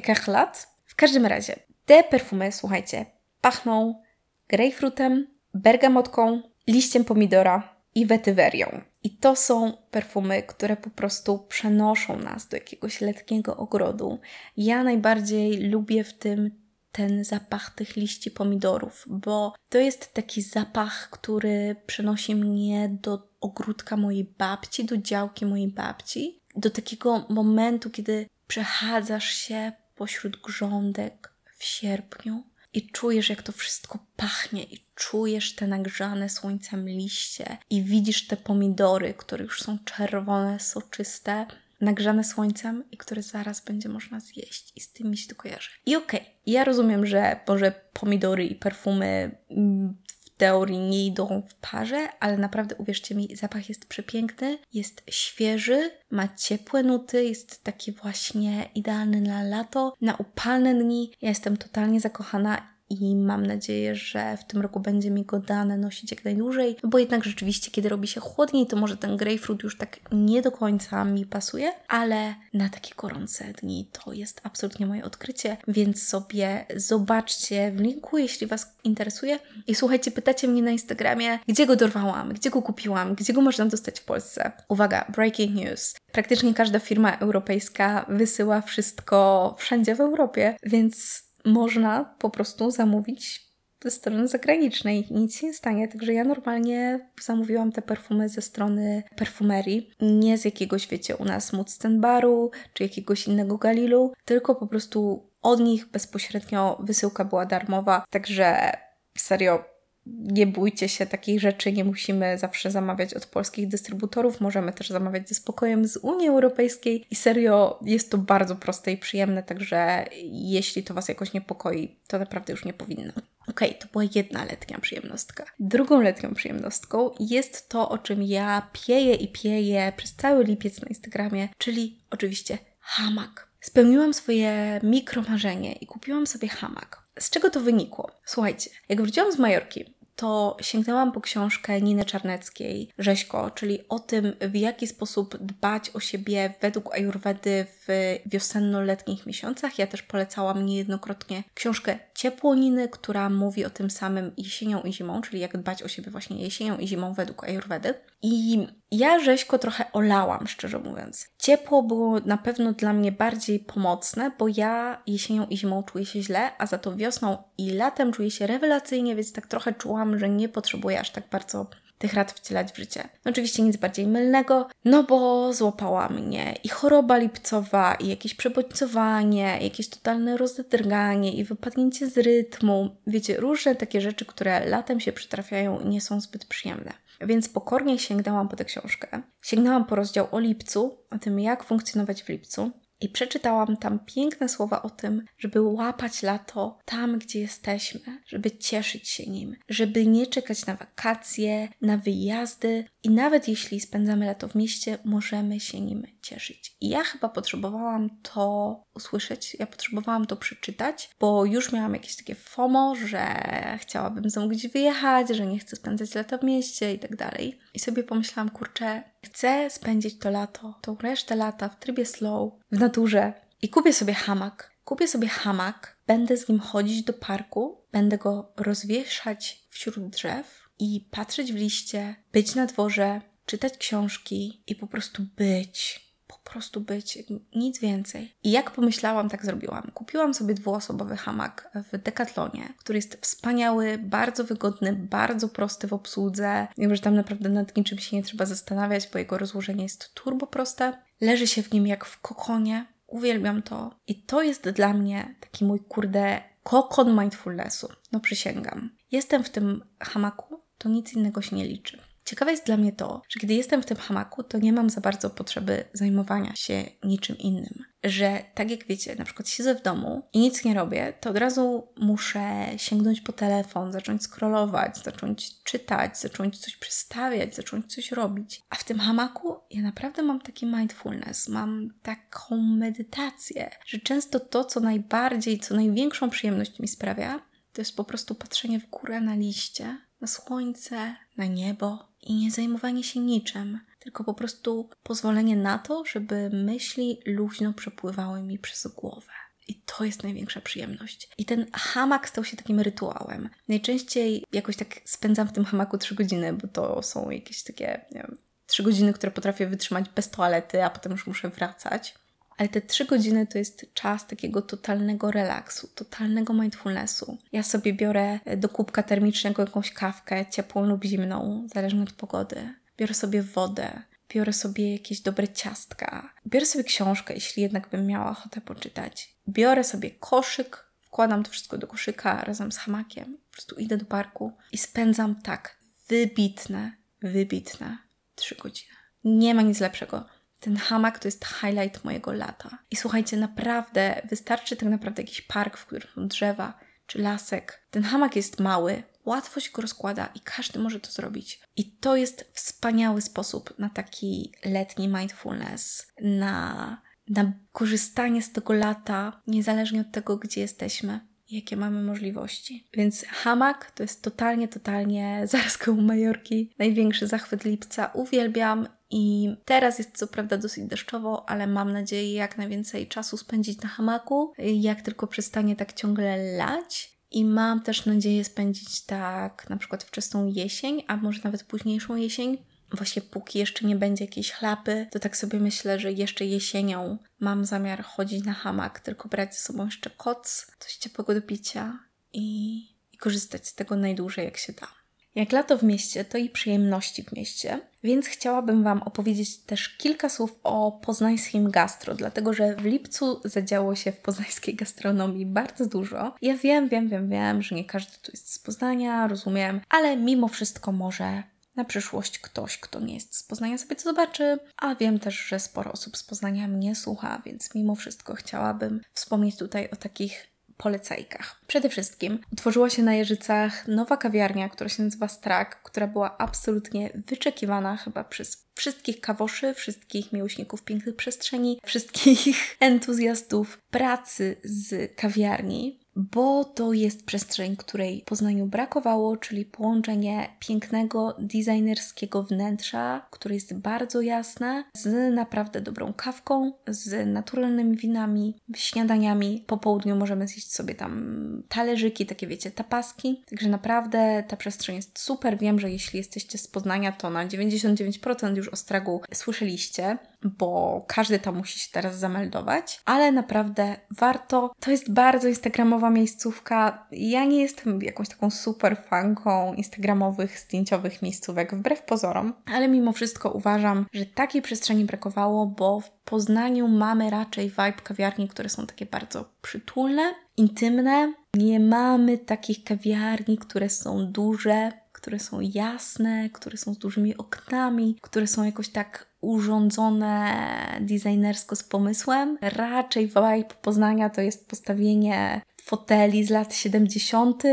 [0.02, 0.68] Écarlate.
[0.86, 3.06] W każdym razie, te perfumy, słuchajcie,
[3.42, 4.02] pachną
[4.50, 8.82] grejpfrutem, bergamotką, liściem pomidora i wetywerią.
[9.04, 14.20] I to są perfumy, które po prostu przenoszą nas do jakiegoś letniego ogrodu.
[14.58, 16.61] Ja najbardziej lubię w tym
[16.92, 23.98] ten zapach tych liści pomidorów, bo to jest taki zapach, który przenosi mnie do ogródka
[23.98, 31.64] mojej babci, do działki mojej babci, do takiego momentu, kiedy przechadzasz się pośród grządek w
[31.64, 38.28] sierpniu i czujesz, jak to wszystko pachnie, i czujesz te nagrzane słońcem liście, i widzisz
[38.28, 41.46] te pomidory, które już są czerwone, soczyste,
[41.82, 44.74] nagrzane słońcem i które zaraz będzie można zjeść.
[44.76, 45.70] I z tym mi się to kojarzy.
[45.86, 51.44] I okej, okay, ja rozumiem, że może pomidory i perfumy mm, w teorii nie idą
[51.50, 57.64] w parze, ale naprawdę uwierzcie mi, zapach jest przepiękny, jest świeży, ma ciepłe nuty, jest
[57.64, 61.12] taki właśnie idealny na lato, na upalne dni.
[61.22, 65.78] Ja jestem totalnie zakochana i mam nadzieję, że w tym roku będzie mi go dane
[65.78, 69.78] nosić jak najdłużej, bo jednak rzeczywiście, kiedy robi się chłodniej, to może ten grapefruit już
[69.78, 75.04] tak nie do końca mi pasuje, ale na takie gorące dni to jest absolutnie moje
[75.04, 79.40] odkrycie, więc sobie zobaczcie w linku, jeśli Was interesuje.
[79.68, 83.66] I słuchajcie, pytacie mnie na Instagramie, gdzie go dorwałam, gdzie go kupiłam, gdzie go można
[83.66, 84.52] dostać w Polsce.
[84.70, 85.96] Uwaga, breaking news.
[86.12, 93.52] Praktycznie każda firma europejska wysyła wszystko wszędzie w Europie, więc można po prostu zamówić
[93.84, 95.08] ze strony zagranicznej.
[95.12, 95.88] Nic się nie stanie.
[95.88, 99.92] Także ja normalnie zamówiłam te perfumy ze strony perfumerii.
[100.02, 105.60] Nie z jakiegoś, wiecie, u nas Mudstenbaru czy jakiegoś innego Galilu, tylko po prostu od
[105.60, 108.06] nich bezpośrednio wysyłka była darmowa.
[108.10, 108.72] Także
[109.18, 109.71] serio
[110.06, 115.30] nie bójcie się takich rzeczy, nie musimy zawsze zamawiać od polskich dystrybutorów, możemy też zamawiać
[115.30, 120.84] ze spokojem z Unii Europejskiej i serio jest to bardzo proste i przyjemne, także jeśli
[120.84, 123.14] to Was jakoś niepokoi, to naprawdę już nie powinno.
[123.48, 125.46] Okej, okay, to była jedna letnia przyjemnostka.
[125.60, 130.88] Drugą letnią przyjemnostką jest to, o czym ja pieję i pieję przez cały lipiec na
[130.88, 133.48] Instagramie, czyli oczywiście hamak.
[133.62, 137.01] Spełniłam swoje mikromarzenie i kupiłam sobie hamak.
[137.20, 138.12] Z czego to wynikło?
[138.26, 144.34] Słuchajcie, jak wróciłam z Majorki, to sięgnęłam po książkę Niny Czarneckiej, Rzeźko, czyli o tym,
[144.42, 147.88] w jaki sposób dbać o siebie według Ajurwedy w
[148.26, 149.80] wiosenno-letnich miesiącach.
[149.80, 155.22] Ja też polecałam niejednokrotnie książkę Ciepło Niny, która mówi o tym samym jesienią i zimą,
[155.22, 157.94] czyli jak dbać o siebie właśnie jesienią i zimą według Ajurwedy.
[158.24, 161.28] I ja rzeźko trochę olałam, szczerze mówiąc.
[161.38, 166.22] Ciepło było na pewno dla mnie bardziej pomocne, bo ja jesienią i zimą czuję się
[166.22, 170.30] źle, a za to wiosną i latem czuję się rewelacyjnie, więc tak trochę czułam, że
[170.30, 171.68] nie potrzebuję aż tak bardzo
[172.02, 173.10] tych rad wcielać w życie.
[173.26, 179.58] No, oczywiście nic bardziej mylnego, no bo złapała mnie i choroba lipcowa, i jakieś przebodźcowanie,
[179.62, 182.96] jakieś totalne rozdrganie i wypadnięcie z rytmu.
[183.08, 186.94] Wiecie, różne takie rzeczy, które latem się przytrafiają i nie są zbyt przyjemne.
[187.22, 189.22] Więc pokornie sięgnęłam po tę książkę.
[189.42, 192.72] Sięgnęłam po rozdział o lipcu, o tym jak funkcjonować w lipcu.
[193.02, 199.10] I przeczytałam tam piękne słowa o tym, żeby łapać lato tam, gdzie jesteśmy, żeby cieszyć
[199.10, 204.56] się nim, żeby nie czekać na wakacje, na wyjazdy i nawet jeśli spędzamy lato w
[204.56, 206.76] mieście, możemy się nim cieszyć.
[206.82, 212.36] I ja chyba potrzebowałam to usłyszeć, ja potrzebowałam to przeczytać, bo już miałam jakieś takie
[212.36, 213.36] FOMO, że
[213.82, 217.60] chciałabym znowu gdzieś wyjechać, że nie chcę spędzać lata w mieście i tak dalej.
[217.74, 222.80] I sobie pomyślałam, kurczę, chcę spędzić to lato, tą resztę lata w trybie slow, w
[222.80, 224.72] naturze i kupię sobie hamak.
[224.86, 231.08] Kupię sobie hamak, będę z nim chodzić do parku, będę go rozwieszać wśród drzew i
[231.12, 236.11] patrzeć w liście, być na dworze, czytać książki i po prostu być
[236.52, 237.18] prostu być,
[237.56, 238.36] nic więcej.
[238.44, 239.92] I jak pomyślałam, tak zrobiłam.
[239.94, 246.68] Kupiłam sobie dwuosobowy hamak w Decathlonie, który jest wspaniały, bardzo wygodny, bardzo prosty w obsłudze.
[246.78, 250.48] Jakby, że tam naprawdę nad niczym się nie trzeba zastanawiać, bo jego rozłożenie jest turbo
[250.48, 250.98] proste.
[251.22, 252.86] Leży się w nim jak w kokonie.
[253.08, 253.96] Uwielbiam to.
[254.08, 257.88] I to jest dla mnie taki mój kurde kokon mindfulnessu.
[258.12, 258.90] No przysięgam.
[259.12, 262.11] Jestem w tym hamaku, to nic innego się nie liczy.
[262.32, 265.02] Ciekawe jest dla mnie to, że kiedy jestem w tym hamaku, to nie mam za
[265.02, 267.86] bardzo potrzeby zajmowania się niczym innym.
[268.04, 271.38] Że tak jak wiecie, na przykład siedzę w domu i nic nie robię, to od
[271.38, 278.62] razu muszę sięgnąć po telefon, zacząć scrollować, zacząć czytać, zacząć coś przestawiać, zacząć coś robić.
[278.70, 284.66] A w tym hamaku ja naprawdę mam taki mindfulness, mam taką medytację, że często to,
[284.66, 287.42] co najbardziej, co największą przyjemność mi sprawia,
[287.74, 292.52] to jest po prostu patrzenie w górę na liście, na słońce, na niebo, i nie
[292.52, 298.88] zajmowanie się niczym, tylko po prostu pozwolenie na to, żeby myśli luźno przepływały mi przez
[298.88, 299.32] głowę.
[299.68, 301.30] I to jest największa przyjemność.
[301.38, 303.50] I ten hamak stał się takim rytuałem.
[303.68, 308.22] Najczęściej jakoś tak spędzam w tym hamaku trzy godziny, bo to są jakieś takie, nie
[308.22, 312.16] wiem, trzy godziny, które potrafię wytrzymać bez toalety, a potem już muszę wracać.
[312.62, 317.38] Ale te trzy godziny to jest czas takiego totalnego relaksu, totalnego mindfulnessu.
[317.52, 322.74] Ja sobie biorę do kubka termicznego jakąś kawkę, ciepłą lub zimną, zależnie od pogody.
[322.98, 328.32] Biorę sobie wodę, biorę sobie jakieś dobre ciastka, biorę sobie książkę, jeśli jednak bym miała
[328.32, 329.36] ochotę poczytać.
[329.50, 334.06] Biorę sobie koszyk, wkładam to wszystko do koszyka razem z hamakiem, po prostu idę do
[334.06, 337.98] parku i spędzam tak wybitne, wybitne
[338.36, 338.92] trzy godziny.
[339.24, 340.26] Nie ma nic lepszego.
[340.62, 342.78] Ten hamak to jest highlight mojego lata.
[342.92, 347.88] I słuchajcie, naprawdę wystarczy tak naprawdę jakiś park, w którym są drzewa czy lasek.
[347.92, 351.62] Ten hamak jest mały, łatwo się go rozkłada i każdy może to zrobić.
[351.76, 359.42] I to jest wspaniały sposób na taki letni mindfulness, na, na korzystanie z tego lata,
[359.48, 362.88] niezależnie od tego, gdzie jesteśmy jakie mamy możliwości.
[362.94, 366.70] Więc hamak to jest totalnie, totalnie zaraz koło Majorki.
[366.80, 368.12] Największy zachwyt lipca.
[368.14, 373.82] Uwielbiam i teraz jest co prawda dosyć deszczowo, ale mam nadzieję jak najwięcej czasu spędzić
[373.82, 377.12] na hamaku, jak tylko przestanie tak ciągle lać.
[377.32, 382.58] I mam też nadzieję spędzić tak na przykład wczesną jesień, a może nawet późniejszą jesień.
[382.92, 387.66] Właśnie póki jeszcze nie będzie jakiejś chlapy, to tak sobie myślę, że jeszcze jesienią mam
[387.66, 392.00] zamiar chodzić na hamak, tylko brać ze sobą jeszcze koc, coś ciepłego do picia
[392.34, 392.78] i,
[393.14, 394.88] i korzystać z tego najdłużej jak się da.
[395.36, 400.30] Jak lato w mieście, to i przyjemności w mieście, więc chciałabym Wam opowiedzieć też kilka
[400.30, 406.36] słów o poznańskim gastro, dlatego że w lipcu zadziało się w poznańskiej gastronomii bardzo dużo.
[406.42, 410.48] Ja wiem, wiem, wiem, wiem, że nie każdy tu jest z Poznania, rozumiem, ale mimo
[410.48, 411.44] wszystko może
[411.76, 415.60] na przyszłość ktoś, kto nie jest z Poznania sobie to zobaczy, a wiem też, że
[415.60, 421.62] sporo osób z Poznania mnie słucha, więc mimo wszystko chciałabym wspomnieć tutaj o takich polecajkach.
[421.68, 427.10] Przede wszystkim utworzyła się na Jeżycach nowa kawiarnia, która się nazywa Strak, która była absolutnie
[427.28, 436.66] wyczekiwana chyba przez wszystkich kawoszy, wszystkich miłośników pięknych przestrzeni, wszystkich entuzjastów pracy z kawiarni bo
[436.66, 444.84] to jest przestrzeń, której Poznaniu brakowało, czyli połączenie pięknego, designerskiego wnętrza, które jest bardzo jasne,
[444.94, 449.64] z naprawdę dobrą kawką, z naturalnymi winami, śniadaniami.
[449.68, 453.44] Po południu możemy zjeść sobie tam talerzyki, takie wiecie, tapaski.
[453.50, 455.58] Także naprawdę ta przestrzeń jest super.
[455.58, 460.18] Wiem, że jeśli jesteście z Poznania, to na 99% już o Stragu słyszeliście.
[460.44, 464.72] Bo każdy tam musi się teraz zameldować, ale naprawdę warto.
[464.80, 467.08] To jest bardzo instagramowa miejscówka.
[467.12, 473.52] Ja nie jestem jakąś taką super fanką instagramowych, zdjęciowych miejscówek, wbrew pozorom, ale mimo wszystko
[473.52, 479.06] uważam, że takiej przestrzeni brakowało, bo w Poznaniu mamy raczej vibe kawiarni, które są takie
[479.06, 481.34] bardzo przytulne, intymne.
[481.54, 488.18] Nie mamy takich kawiarni, które są duże, które są jasne, które są z dużymi oknami,
[488.22, 490.54] które są jakoś tak urządzone
[491.02, 492.58] designersko z pomysłem.
[492.62, 497.64] Raczej vibe Poznania to jest postawienie foteli z lat 70.,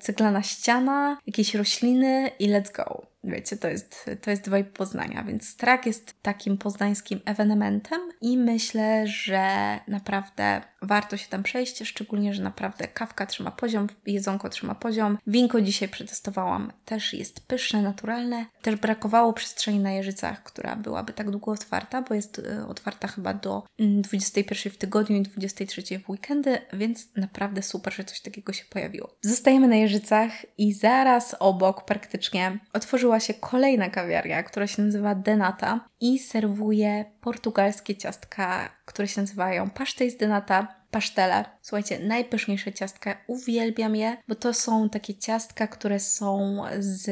[0.00, 3.06] ceglana ściana, jakieś rośliny i let's go.
[3.24, 9.06] Wiecie, to jest, to jest vibe Poznania, więc Strak jest takim poznańskim ewenementem i myślę,
[9.06, 9.48] że
[9.88, 15.18] naprawdę warto się tam przejść, szczególnie, że naprawdę kawka trzyma poziom, jedzonko trzyma poziom.
[15.26, 18.46] Winko dzisiaj przetestowałam, też jest pyszne, naturalne.
[18.62, 23.34] Też brakowało przestrzeni na Jeżycach, która byłaby tak długo otwarta, bo jest y, otwarta chyba
[23.34, 28.52] do 21 mm, w tygodniu i 23 w weekendy, więc naprawdę super, że coś takiego
[28.52, 29.16] się pojawiło.
[29.22, 35.88] Zostajemy na Jeżycach i zaraz obok praktycznie otworzyła się kolejna kawiarnia, która się nazywa Denata
[36.04, 41.44] i serwuje portugalskie ciastka, które się nazywają pasztej denata, pasztele.
[41.62, 47.10] Słuchajcie, najpyszniejsze ciastka, uwielbiam je, bo to są takie ciastka, które są z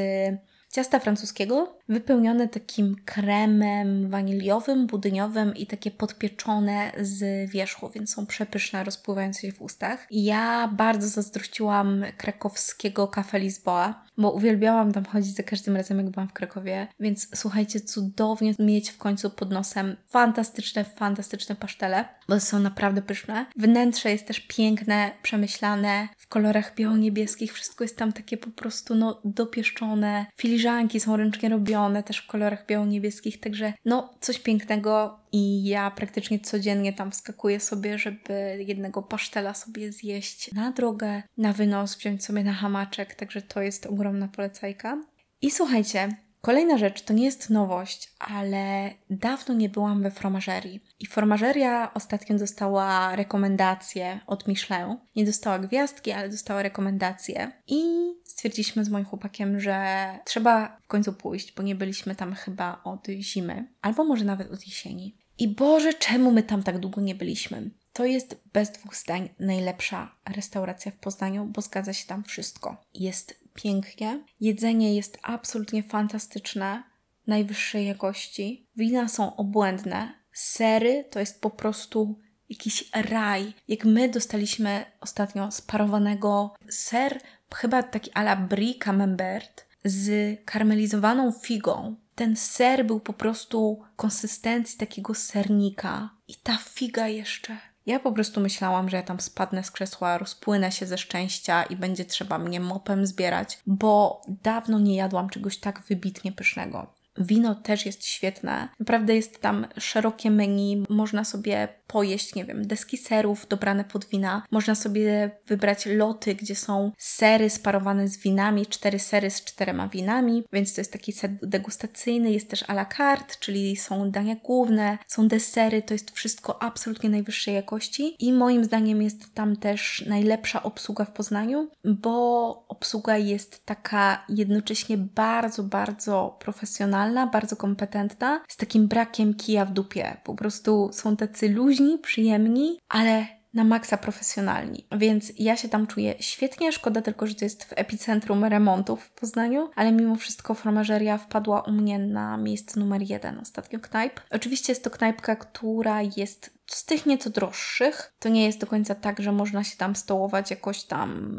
[0.73, 8.85] ciasta francuskiego, wypełnione takim kremem waniliowym, budyniowym i takie podpieczone z wierzchu, więc są przepyszne,
[8.85, 10.07] rozpływające się w ustach.
[10.11, 16.29] Ja bardzo zazdrościłam krakowskiego Cafe Lisboa, bo uwielbiałam tam chodzić za każdym razem, jak byłam
[16.29, 22.59] w Krakowie, więc słuchajcie, cudownie mieć w końcu pod nosem fantastyczne, fantastyczne pasztele, bo są
[22.59, 23.47] naprawdę pyszne.
[23.57, 29.21] Wnętrze jest też piękne, przemyślane, w kolorach biało-niebieskich, wszystko jest tam takie po prostu no
[29.25, 30.27] dopieszczone.
[30.37, 36.41] Filiżanki są ręcznie robione, też w kolorach biało-niebieskich, także no coś pięknego i ja praktycznie
[36.41, 42.45] codziennie tam wskakuję sobie, żeby jednego pasztela sobie zjeść na drogę, na wynos, wziąć sobie
[42.45, 45.03] na hamaczek, także to jest ogromna polecajka.
[45.43, 46.09] I słuchajcie,
[46.45, 50.81] Kolejna rzecz, to nie jest nowość, ale dawno nie byłam we fromagerii.
[51.01, 54.97] I fromageria ostatnio dostała rekomendację od Michelin.
[55.17, 57.53] Nie dostała gwiazdki, ale dostała rekomendację.
[57.67, 57.83] I
[58.25, 63.07] stwierdziliśmy z moim chłopakiem, że trzeba w końcu pójść, bo nie byliśmy tam chyba od
[63.07, 65.17] zimy, albo może nawet od jesieni.
[65.39, 67.71] I Boże, czemu my tam tak długo nie byliśmy?
[67.93, 72.77] To jest bez dwóch zdań najlepsza restauracja w Poznaniu, bo zgadza się tam wszystko.
[72.95, 76.83] Jest pięknie, jedzenie jest absolutnie fantastyczne,
[77.27, 82.19] najwyższej jakości, wina są obłędne, sery to jest po prostu
[82.51, 83.53] jakiś raj.
[83.69, 87.21] Jak my dostaliśmy ostatnio sparowanego ser,
[87.55, 91.97] chyba taki à la brie camembert, z karmelizowaną figą.
[92.15, 96.11] Ten ser był po prostu konsystencji takiego sernika.
[96.29, 97.59] I ta figa jeszcze.
[97.87, 101.77] Ja po prostu myślałam, że ja tam spadnę z krzesła, rozpłynę się ze szczęścia i
[101.77, 106.87] będzie trzeba mnie mopem zbierać, bo dawno nie jadłam czegoś tak wybitnie pysznego.
[107.19, 108.69] Wino też jest świetne.
[108.81, 110.83] Naprawdę jest tam szerokie menu.
[110.89, 114.43] Można sobie pojeść, nie wiem, deski serów dobrane pod wina.
[114.51, 120.45] Można sobie wybrać loty, gdzie są sery sparowane z winami, cztery sery z czterema winami,
[120.53, 122.33] więc to jest taki set degustacyjny.
[122.33, 125.83] Jest też à la carte, czyli są dania główne, są desery.
[125.83, 131.13] To jest wszystko absolutnie najwyższej jakości i moim zdaniem jest tam też najlepsza obsługa w
[131.13, 139.65] Poznaniu, bo obsługa jest taka jednocześnie bardzo, bardzo profesjonalna bardzo kompetentna, z takim brakiem kija
[139.65, 140.17] w dupie.
[140.25, 144.87] Po prostu są tacy luźni, przyjemni, ale na maksa profesjonalni.
[144.99, 146.73] Więc ja się tam czuję świetnie.
[146.73, 151.61] Szkoda tylko, że to jest w epicentrum remontów w Poznaniu, ale mimo wszystko fromażeria wpadła
[151.61, 154.21] u mnie na miejsce numer jeden ostatnio knajp.
[154.31, 158.95] Oczywiście jest to knajpka, która jest z tych nieco droższych, to nie jest do końca
[158.95, 161.39] tak, że można się tam stołować jakoś tam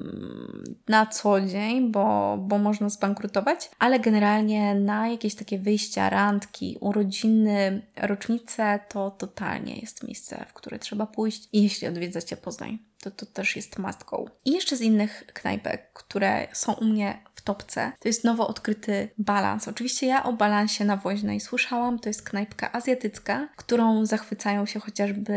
[0.87, 7.81] na co dzień, bo, bo można zbankrutować, ale generalnie na jakieś takie wyjścia, randki, urodziny,
[7.97, 13.55] rocznice, to totalnie jest miejsce, w które trzeba pójść, jeśli odwiedzacie Poznań to to też
[13.55, 14.25] jest must go.
[14.45, 19.67] I jeszcze z innych knajpek, które są u mnie topce, to jest nowo odkryty balans.
[19.67, 25.33] Oczywiście ja o balansie na Woźnej słyszałam, to jest knajpka azjatycka, którą zachwycają się chociażby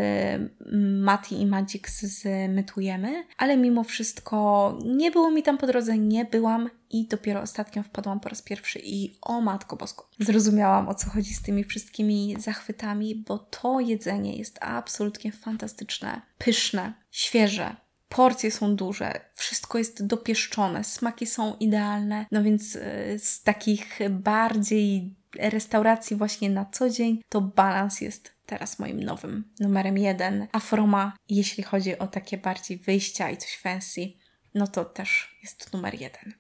[1.01, 6.25] Mati i Magix z Mytujemy, ale mimo wszystko nie było mi tam po drodze, nie
[6.25, 11.11] byłam i dopiero ostatnio wpadłam po raz pierwszy i o matko bosko, zrozumiałam o co
[11.11, 17.77] chodzi z tymi wszystkimi zachwytami, bo to jedzenie jest absolutnie fantastyczne, pyszne, świeże.
[18.09, 22.81] Porcje są duże, wszystko jest dopieszczone, smaki są idealne, no więc y,
[23.19, 29.99] z takich bardziej restauracji właśnie na co dzień, to balans jest teraz moim nowym numerem
[29.99, 30.47] jeden.
[30.53, 34.13] A Froma, jeśli chodzi o takie bardziej wyjścia i coś fancy,
[34.55, 36.33] no to też jest numer jeden.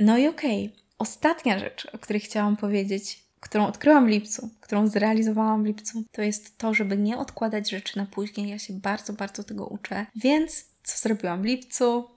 [0.00, 0.84] No i okej, okay.
[0.98, 6.22] ostatnia rzecz, o której chciałam powiedzieć, którą odkryłam w lipcu, którą zrealizowałam w lipcu, to
[6.22, 8.48] jest to, żeby nie odkładać rzeczy na później.
[8.48, 10.06] Ja się bardzo, bardzo tego uczę.
[10.16, 12.10] Więc co zrobiłam w lipcu?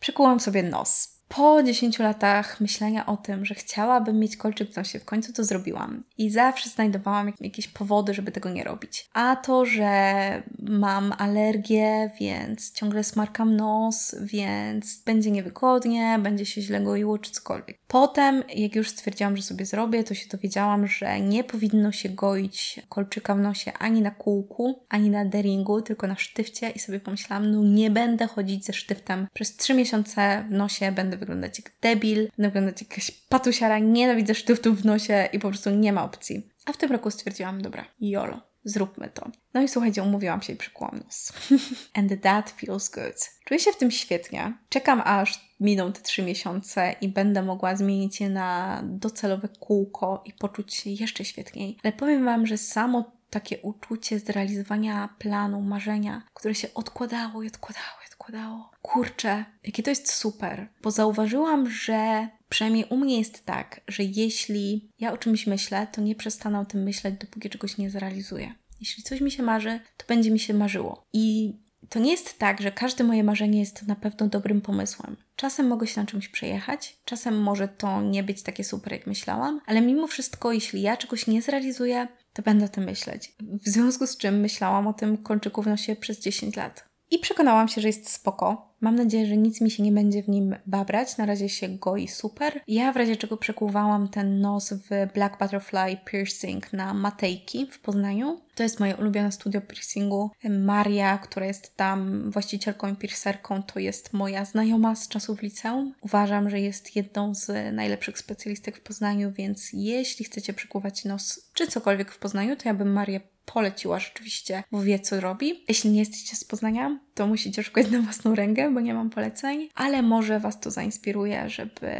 [0.00, 4.98] Przykułam sobie nos po 10 latach myślenia o tym, że chciałabym mieć kolczyk w nosie,
[4.98, 6.04] w końcu to zrobiłam.
[6.18, 9.08] I zawsze znajdowałam jakieś powody, żeby tego nie robić.
[9.12, 16.80] A to, że mam alergię, więc ciągle smarkam nos, więc będzie niewygodnie, będzie się źle
[16.80, 17.78] goiło czy cokolwiek.
[17.88, 22.80] Potem, jak już stwierdziłam, że sobie zrobię, to się dowiedziałam, że nie powinno się goić
[22.88, 27.50] kolczyka w nosie ani na kółku, ani na deringu, tylko na sztywcie i sobie pomyślałam,
[27.50, 31.72] no nie będę chodzić ze sztywtem przez 3 miesiące w nosie, będę będę wyglądać jak
[31.80, 36.04] debil, będę wyglądać jak jakaś patusiara, nienawidzę sztyftów w nosie i po prostu nie ma
[36.04, 36.48] opcji.
[36.66, 39.30] A w tym roku stwierdziłam, dobra, jolo, zróbmy to.
[39.54, 41.32] No i słuchajcie, umówiłam się i przykułam nos.
[41.98, 43.30] And that feels good.
[43.44, 44.52] Czuję się w tym świetnie.
[44.68, 50.32] Czekam aż miną te trzy miesiące i będę mogła zmienić je na docelowe kółko i
[50.32, 51.78] poczuć się jeszcze świetniej.
[51.84, 58.05] Ale powiem Wam, że samo takie uczucie zrealizowania planu, marzenia, które się odkładało i odkładało
[58.18, 58.70] odkładało.
[58.82, 64.90] Kurczę, jakie to jest super, bo zauważyłam, że przynajmniej u mnie jest tak, że jeśli
[64.98, 68.54] ja o czymś myślę, to nie przestanę o tym myśleć, dopóki czegoś nie zrealizuję.
[68.80, 71.04] Jeśli coś mi się marzy, to będzie mi się marzyło.
[71.12, 71.54] I
[71.88, 75.16] to nie jest tak, że każde moje marzenie jest na pewno dobrym pomysłem.
[75.36, 79.60] Czasem mogę się na czymś przejechać, czasem może to nie być takie super, jak myślałam,
[79.66, 83.32] ale mimo wszystko, jeśli ja czegoś nie zrealizuję, to będę o tym myśleć.
[83.40, 86.95] W związku z czym myślałam o tym kolczyku w nosie przez 10 lat.
[87.10, 88.74] I przekonałam się, że jest spoko.
[88.80, 91.16] Mam nadzieję, że nic mi się nie będzie w nim babrać.
[91.16, 92.60] Na razie się goi super.
[92.68, 98.40] Ja w razie czego przekuwałam ten nos w Black Butterfly Piercing na Matejki w Poznaniu.
[98.54, 100.30] To jest moje ulubione studio piercingu.
[100.50, 105.94] Maria, która jest tam właścicielką i piercerką, to jest moja znajoma z czasów liceum.
[106.00, 111.66] Uważam, że jest jedną z najlepszych specjalistek w Poznaniu, więc jeśli chcecie przekuwać nos czy
[111.66, 115.64] cokolwiek w Poznaniu, to ja bym Marię poleciła rzeczywiście, bo wie co robi.
[115.68, 119.68] Jeśli nie jesteście z Poznania, to musicie szukać na własną rękę, bo nie mam poleceń,
[119.74, 121.90] ale może Was to zainspiruje, żeby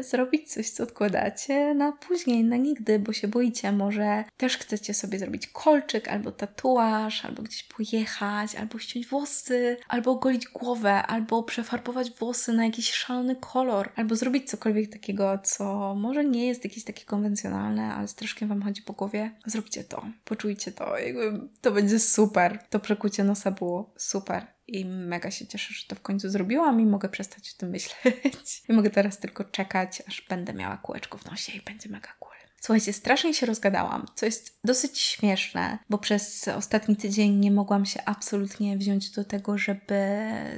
[0.00, 3.72] zrobić coś, co odkładacie na później, na nigdy, bo się boicie.
[3.72, 10.10] Może też chcecie sobie zrobić kolczyk, albo tatuaż, albo gdzieś pojechać, albo ściąć włosy, albo
[10.10, 16.24] ogolić głowę, albo przefarbować włosy na jakiś szalony kolor, albo zrobić cokolwiek takiego, co może
[16.24, 19.30] nie jest jakieś takie konwencjonalne, ale strasznie Wam chodzi po głowie.
[19.46, 22.58] Zróbcie to, poczujcie to, jakby to będzie super.
[22.70, 24.47] To przekucie nosa było super.
[24.66, 28.62] I mega się cieszę, że to w końcu zrobiłam i mogę przestać o tym myśleć.
[28.68, 32.38] I mogę teraz tylko czekać, aż będę miała kółeczko w nosie i będzie mega cool.
[32.60, 38.00] Słuchajcie, strasznie się rozgadałam, co jest dosyć śmieszne, bo przez ostatni tydzień nie mogłam się
[38.04, 39.94] absolutnie wziąć do tego, żeby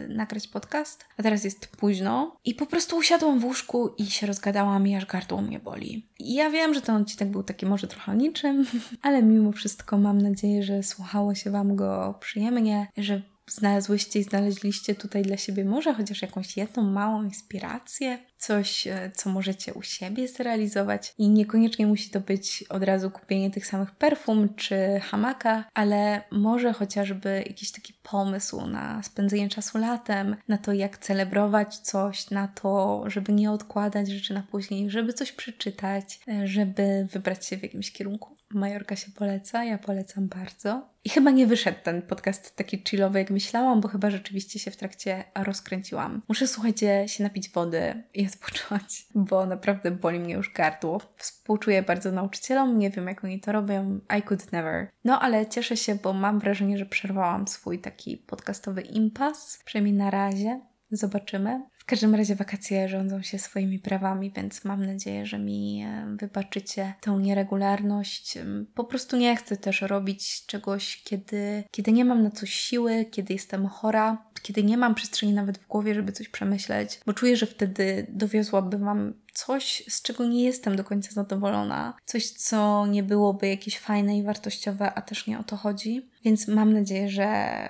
[0.09, 4.87] nagrać podcast, a teraz jest późno i po prostu usiadłam w łóżku i się rozgadałam
[4.87, 6.09] i aż gardło mnie boli.
[6.19, 8.67] I ja wiem, że ten odcinek był taki może trochę niczym,
[9.03, 13.23] ale mimo wszystko mam nadzieję, że słuchało się Wam go przyjemnie, że
[13.53, 19.31] znalazłyście i znaleźliście tutaj dla siebie może chociaż jakąś jedną małą inspirację, coś, e, co
[19.31, 24.55] możecie u siebie zrealizować i niekoniecznie musi to być od razu kupienie tych samych perfum
[24.55, 30.99] czy hamaka, ale może chociażby jakiś taki pomysł na spędzenie czasu latem, na to jak
[30.99, 37.07] celebrować coś, na to, żeby nie odkładać rzeczy na później, żeby coś przeczytać, e, żeby
[37.13, 38.40] wybrać się w jakimś kierunku.
[38.55, 40.91] Majorka się poleca, ja polecam bardzo.
[41.05, 44.77] I chyba nie wyszedł ten podcast taki chillowy, jak myślałam, bo chyba rzeczywiście się w
[44.77, 46.23] trakcie rozkręciłam.
[46.29, 51.01] Muszę, słuchajcie, się napić wody i odpocząć, bo naprawdę boli mnie już gardło.
[51.17, 54.01] Współczuję bardzo nauczycielom, nie wiem jak oni to robią.
[54.19, 54.89] I could never.
[55.05, 60.11] No ale cieszę się, bo mam wrażenie, że przerwałam swój taki podcastowy impas, przynajmniej na
[60.11, 60.61] razie.
[60.91, 61.63] Zobaczymy.
[61.91, 66.95] W każdym razie wakacje rządzą się swoimi prawami, więc mam nadzieję, że mi e, wybaczycie
[67.01, 68.39] tę nieregularność.
[68.75, 73.33] Po prostu nie chcę też robić czegoś, kiedy, kiedy nie mam na coś siły, kiedy
[73.33, 77.47] jestem chora, kiedy nie mam przestrzeni nawet w głowie, żeby coś przemyśleć, bo czuję, że
[77.47, 83.49] wtedy dowiozłabym Wam coś, z czego nie jestem do końca zadowolona, coś, co nie byłoby
[83.49, 86.11] jakieś fajne i wartościowe, a też nie o to chodzi.
[86.25, 87.69] Więc mam nadzieję, że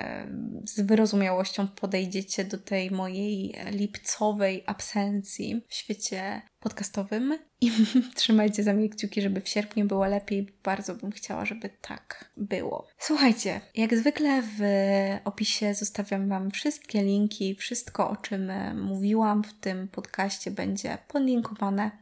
[0.65, 7.71] z wyrozumiałością podejdziecie do tej mojej lipcowej absencji w świecie podcastowym I
[8.15, 10.47] trzymajcie za mnie kciuki, żeby w sierpniu było lepiej.
[10.63, 12.87] Bardzo bym chciała, żeby tak było.
[12.99, 14.61] Słuchajcie, jak zwykle w
[15.23, 21.50] opisie zostawiam Wam wszystkie linki, wszystko o czym mówiłam w tym podcaście będzie podlinkowane.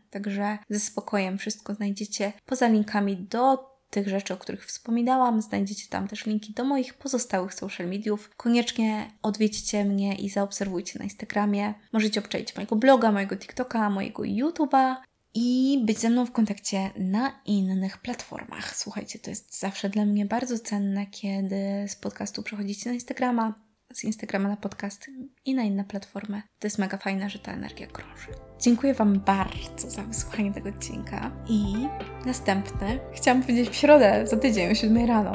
[0.09, 5.41] Także ze spokojem wszystko znajdziecie poza linkami do tych rzeczy, o których wspominałam.
[5.41, 8.29] Znajdziecie tam też linki do moich pozostałych social mediów.
[8.37, 11.73] Koniecznie odwiedźcie mnie i zaobserwujcie na Instagramie.
[11.93, 14.95] Możecie obczaić mojego bloga, mojego TikToka, mojego YouTube'a
[15.33, 18.75] i być ze mną w kontakcie na innych platformach.
[18.75, 24.03] Słuchajcie, to jest zawsze dla mnie bardzo cenne, kiedy z podcastu przechodzicie na Instagrama, z
[24.03, 25.07] Instagrama na podcast
[25.45, 26.41] i na inne platformy.
[26.59, 28.27] To jest mega fajne, że ta energia krąży.
[28.59, 31.87] Dziękuję Wam bardzo za wysłuchanie tego odcinka i
[32.25, 35.31] następny, chciałam powiedzieć w środę, za tydzień o 7 rano,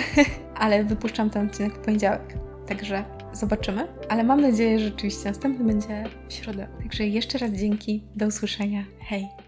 [0.54, 2.34] ale wypuszczam ten odcinek w poniedziałek,
[2.68, 6.68] także zobaczymy, ale mam nadzieję, że rzeczywiście następny będzie w środę.
[6.78, 9.43] Także jeszcze raz dzięki, do usłyszenia, hej!